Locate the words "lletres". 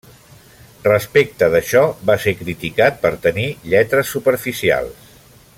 3.75-4.15